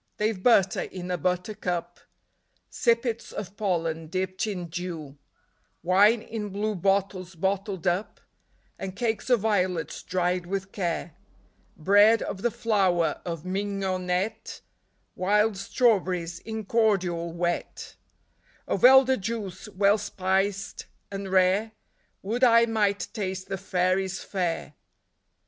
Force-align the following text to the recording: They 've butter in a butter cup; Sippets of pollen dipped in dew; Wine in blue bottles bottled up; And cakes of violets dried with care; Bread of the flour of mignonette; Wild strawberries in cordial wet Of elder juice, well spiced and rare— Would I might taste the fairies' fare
They 0.17 0.31
've 0.33 0.41
butter 0.41 0.81
in 0.81 1.11
a 1.11 1.17
butter 1.19 1.53
cup; 1.53 1.99
Sippets 2.71 3.31
of 3.31 3.55
pollen 3.55 4.07
dipped 4.07 4.47
in 4.47 4.65
dew; 4.67 5.15
Wine 5.83 6.23
in 6.23 6.49
blue 6.49 6.73
bottles 6.73 7.35
bottled 7.35 7.85
up; 7.85 8.19
And 8.79 8.95
cakes 8.95 9.29
of 9.29 9.41
violets 9.41 10.01
dried 10.01 10.47
with 10.47 10.71
care; 10.71 11.13
Bread 11.77 12.23
of 12.23 12.41
the 12.41 12.49
flour 12.49 13.21
of 13.25 13.45
mignonette; 13.45 14.61
Wild 15.15 15.55
strawberries 15.55 16.39
in 16.39 16.65
cordial 16.65 17.31
wet 17.31 17.95
Of 18.67 18.83
elder 18.83 19.17
juice, 19.17 19.69
well 19.69 19.99
spiced 19.99 20.87
and 21.11 21.29
rare— 21.31 21.73
Would 22.23 22.43
I 22.43 22.65
might 22.65 23.07
taste 23.13 23.49
the 23.49 23.57
fairies' 23.59 24.23
fare 24.23 24.73